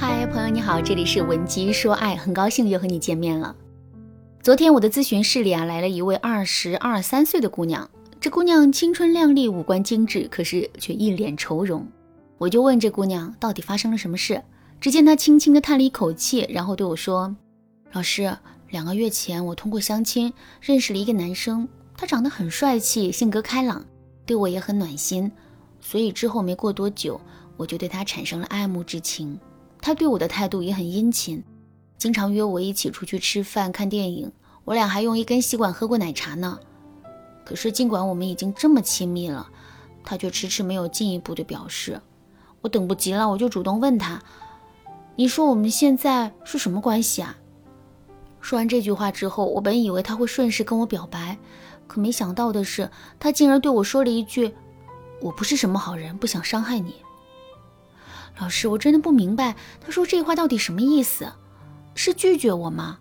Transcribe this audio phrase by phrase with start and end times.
[0.00, 3.54] 嗨，朋友你好，这里是文姬说爱，很高兴又和你见面了。
[4.40, 7.90] 昨天我的咨询室里啊，来了一位二十二三岁的姑娘，
[8.20, 11.84] 这姑娘青春靓丽，五官精致，可是却一脸愁容。
[12.38, 14.40] 我就问这姑娘到底发生了什么事，
[14.80, 17.34] 只见她轻轻地叹了一口气，然后对我说
[17.90, 18.38] ：“老师，
[18.70, 23.84] 两个月前我通过相亲认识了一个男生，他长得很帅气，性格开朗，
[24.24, 25.32] 对我也很暖心，
[25.80, 27.20] 所以之后没过多久，
[27.56, 29.36] 我就对他产生了爱慕之情。
[29.80, 31.42] 他对我的态度也很殷勤，
[31.96, 34.30] 经常约我一起出去吃饭、看电影，
[34.64, 36.58] 我俩还用一根吸管喝过奶茶呢。
[37.44, 39.48] 可是尽管我们已经这么亲密了，
[40.04, 42.00] 他却迟迟没有进一步的表示。”
[42.60, 44.20] 我等不及了，我就主动问他
[45.14, 47.38] ：“你说我们现在是什么关系啊？”
[48.40, 51.38] 说完这句话之后，我本以为他会顺势跟我表白，
[51.86, 52.90] 可没想到的是，
[53.20, 54.52] 他竟然对我说了一句
[55.22, 56.96] ：“我不是什么好人，不想伤害你。”
[58.38, 61.32] 老师，我真的不明白，他说这话到底什么意思？
[61.94, 62.98] 是拒绝我吗？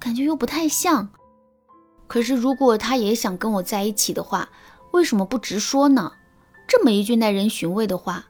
[0.00, 1.08] 感觉又不太像。
[2.06, 4.48] 可是如果他也想跟我在一起的话，
[4.92, 6.12] 为什么不直说呢？
[6.66, 8.26] 这么一句耐人寻味的话。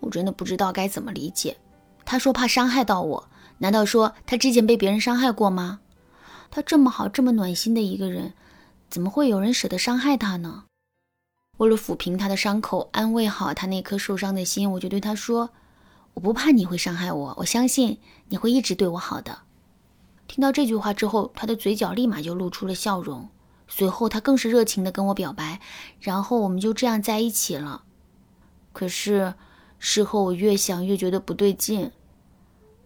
[0.00, 1.56] 我真的不知道该怎么理解。
[2.04, 5.80] 他说怕伤害到我，难道说他之前被别人伤害过吗？
[6.50, 8.34] 他这么好、这么暖心的一个人，
[8.90, 10.64] 怎么会有人舍得伤害他呢？
[11.58, 15.50] 为了抚平他的伤口，安慰好他那颗受伤的心，我就对他说
[16.14, 19.40] ：“我不怕你会伤害我，我相信你会一直对我好的。”
[20.28, 23.28] 听到这句话之后，他的嘴角立马就露出了笑容，
[23.68, 25.60] 随后他更是热情地跟我表白，
[26.00, 27.84] 然后我们就这样在一起了。
[28.72, 29.34] 可是。
[29.84, 31.90] 事后我越想越觉得不对劲，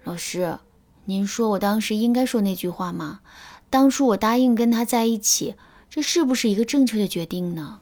[0.05, 0.61] 老师，
[1.05, 3.21] 您说我当时应该说那句话吗？
[3.69, 5.57] 当初我答应跟他在一起，
[5.91, 7.81] 这是不是一个正确的决定呢？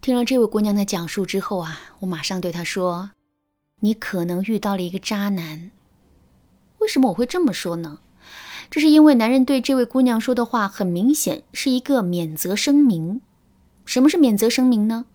[0.00, 3.10] 听了这位姑娘的讲述之后啊，我马上对她说
[3.80, 5.70] ：“你可能遇到了一个渣男。”
[6.78, 7.98] 为什么我会这么说呢？
[8.70, 13.20] 这是因为男人对这位姑娘说的话很明显是一个免责声明。
[13.84, 15.06] 什么是免责声明呢？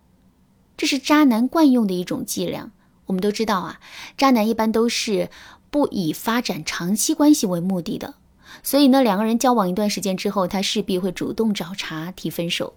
[0.76, 2.72] 这是渣男惯用的一种伎俩。
[3.06, 3.80] 我们都知道啊，
[4.16, 5.30] 渣男一般都是
[5.70, 8.14] 不以发展长期关系为目的的。
[8.62, 12.74] 所以呢，两个人交往一段时间之后，他势必会主动找茬提分手。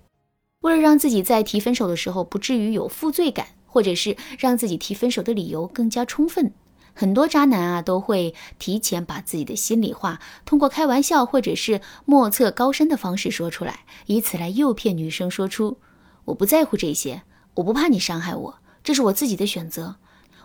[0.62, 6.52] 为了让自己在提分手的时候不至于有负罪感，或者是让自己提分手的理由更加充分，
[6.96, 15.78] 很多渣男啊都会提前把自己的心里话通过开玩笑或者是莫测高深的方式说出来，以此来诱骗女生说出
[16.26, 17.22] “我不在乎这些”。
[17.54, 19.98] 我不怕你伤害我，这是我自己的选择，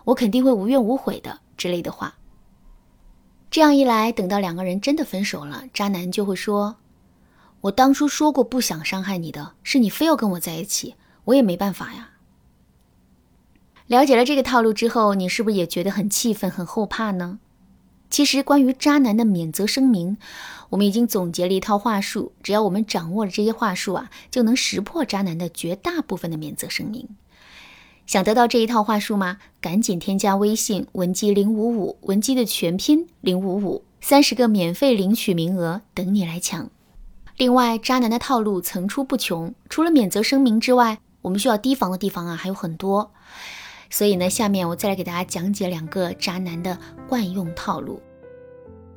[0.03, 2.13] 我肯定会无怨无悔的之类的话。
[3.49, 6.75] 这样一来，等到两个人真的分手了，渣男就会说
[7.61, 10.93] ：“我当初说过不想伤害你的，是你非要跟我在一起，
[11.23, 12.11] 我也没办法呀。”
[13.87, 17.39] 了解了这个套路之后，你是不是也觉得很气愤、很后怕呢？
[18.09, 20.17] 其实，关于渣男的免责声明，
[20.69, 22.31] 我们已经总结了一套话术。
[22.43, 27.09] 只要我们掌握了这些话术啊，就能识破渣男的绝大部分的免责声明。
[28.05, 29.37] 想得到这一套话术吗？
[29.59, 36.69] 赶紧添加微信文姬零五五，文姬的全拼零五五，三十个免费领取名额等你来抢。
[37.37, 43.11] 另外，渣男的套路层出不穷，除了免责声明之外，我们需要提防的地方啊还有很多。
[43.93, 46.75] 所以呢，下面我再来给大家讲解两个渣男的
[47.07, 48.01] 惯用套路。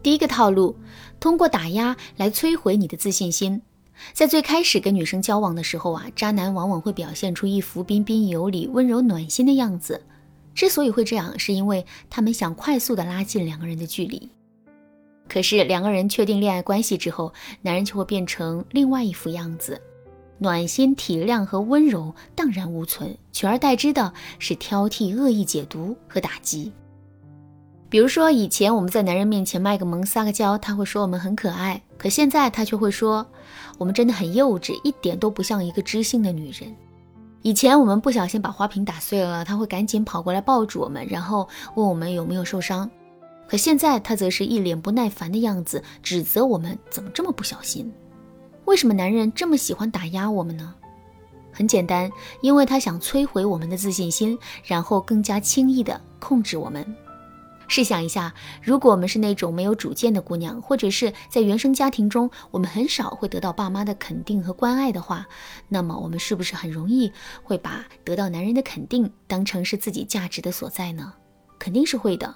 [0.02, 0.74] 第一个套路，
[1.20, 3.60] 通过打压来摧毁你的自信心。
[4.14, 10.02] 在最开始跟女生交往的时候啊，渣男往往会表现出一副彬彬有礼、温柔暖心的样子。
[10.54, 14.30] 之所以会这样，是因为他们想快速的拉近两个人的距离。
[15.28, 19.78] 可是两个人确定恋爱关系之后，男人就会变成另外一副样子。
[20.38, 26.72] 暖心、体谅和温柔荡然无存，取而代之的是挑剔、恶意解读和打击。
[27.88, 33.24] 比如说，以前我们在男人面前卖个萌、撒个娇，他会说我们很可爱；可现在他却会说
[33.78, 36.74] 我们真的很幼稚，一点都不像一个知性的女人。
[37.42, 42.90] 以前我们不小心把花瓶打碎了，他会赶紧跑过来抱住我们，然后问我们有没有受伤；
[43.48, 47.90] 可现在他则是一脸不耐烦的样子，指责我们怎么这么不小心。
[48.66, 50.74] 为什么男人这么喜欢打压我们呢？
[51.52, 52.10] 很简单，
[52.42, 56.84] 因为他想摧毁我们的自信心，然后更加轻易地控制我们。
[57.68, 65.26] 试想一下，如果我们是那种没有主见的姑娘，或者是在原生家庭中我们很少会得到爸妈的肯定和关爱的话，
[65.68, 67.10] 那么我们是不是很容易
[67.42, 71.12] 会把得到男人的肯定当成是自己价值的所在呢？
[71.58, 72.34] 肯定是会的。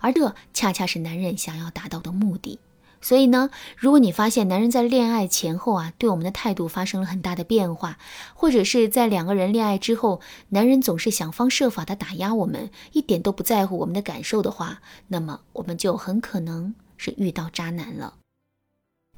[0.00, 2.58] 而这恰恰是男人想要达到的目的。
[3.06, 7.98] 所以呢，如果你发现男人在恋爱前后啊，对我们的态度发生了很大的变化，
[8.34, 18.14] 或者是在两个人恋爱之后，男人总是想方设法的打压我们，一点都不在乎我们的感受的话，那么我们就很可能是遇到渣男了。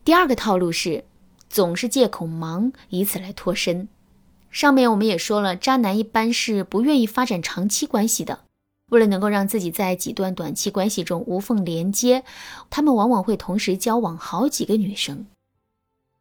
[0.05, 1.05] 第二个套路是，
[1.49, 3.88] 总是借口忙，以此来脱身。
[4.50, 8.40] 上面我们也说了，渣男一般是不愿意发展长期关系的。
[8.88, 12.25] 为了能够让自己在几段短期关系中无缝连接，
[12.70, 15.26] 他们往往会同时交往好几个女生。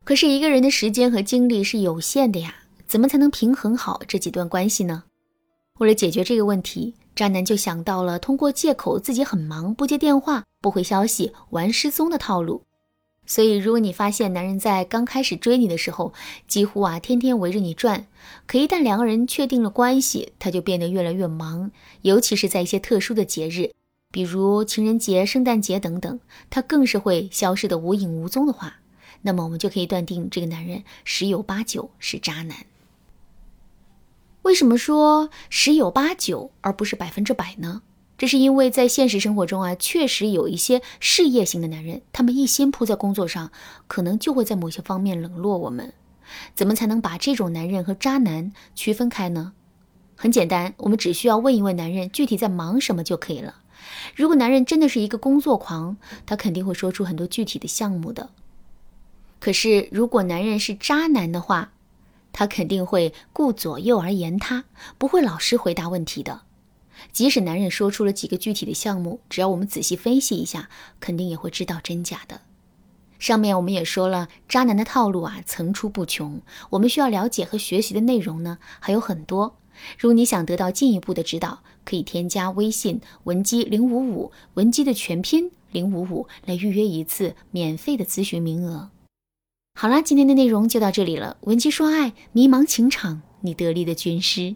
[0.04, 2.56] 可是，一个人的时间和精力是有限的呀，
[2.88, 5.04] 怎么才能平衡好这几段关系呢？
[5.80, 12.64] 为了解决这个问题，渣男就想到了通过借口自己很忙、不接电话、不回消息、玩失踪的套路。
[13.28, 16.14] 所以，如果你发现男人在刚开始追你的时候，
[16.48, 18.08] 几乎啊天天围着你转，
[18.48, 21.70] 可一旦两个人确定了关系，他就变得越来越忙，
[22.04, 23.72] 尤其是在一些特殊的节日，
[24.14, 26.20] 比如情人节、圣诞节等等，
[26.50, 28.80] 他更是会消失的无影无踪的话，
[29.24, 32.66] 那么我们就可以断定这个男人十有八九是渣男。
[34.44, 37.82] 为什么说十有八九而不是百分之百呢？
[38.18, 43.52] 这是因为在现实生活中啊，确实有一些事业型的男人，他们一心扑在工作上，
[43.88, 45.94] 可能就会在某些方面冷落我们。
[46.56, 49.54] 怎么才能把这种男人和渣男区分开呢？
[50.16, 53.58] 很简单，我们只需要问一问男人具体在忙什么就可以了。
[54.16, 58.32] 如果男人真的是一个工作狂，他肯定会说出很多具体的项目的。
[59.40, 61.72] 可是如果男人是渣男的话，
[62.34, 64.66] 他肯定会顾左右而言他，
[64.98, 66.42] 不会老实回答问题的。
[67.12, 72.42] 即使男人说出了几个具体的项目，只要我们仔细分析一下，肯定也会知道真假的。
[73.20, 79.58] 上面我们也说了，渣男的套路啊层出不穷，我们需要了解和学习的内容呢还有很多。
[79.98, 88.90] 如果你想得到进一步的指导，可以添加微信文姬零五五，文姬的全拼零五五来预约一次免费的咨询名额。
[89.80, 91.38] 好啦，今天的内容就到这里了。
[91.42, 94.56] 文姬说爱，迷茫情场，你得力的军师。